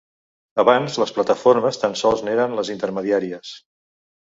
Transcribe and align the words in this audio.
Abans, 0.63 0.95
les 1.03 1.13
plataformes 1.17 1.79
tan 1.83 1.95
sols 2.03 2.25
n’eren 2.29 2.59
les 2.63 2.73
intermediàries. 2.79 3.55